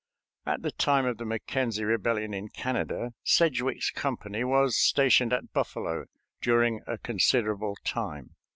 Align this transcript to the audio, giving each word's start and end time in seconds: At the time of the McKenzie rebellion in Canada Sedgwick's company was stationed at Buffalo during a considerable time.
At 0.47 0.63
the 0.63 0.71
time 0.71 1.05
of 1.05 1.19
the 1.19 1.25
McKenzie 1.25 1.85
rebellion 1.85 2.33
in 2.33 2.49
Canada 2.49 3.13
Sedgwick's 3.23 3.91
company 3.91 4.43
was 4.43 4.75
stationed 4.75 5.31
at 5.31 5.53
Buffalo 5.53 6.05
during 6.41 6.81
a 6.87 6.97
considerable 6.97 7.75
time. 7.85 8.31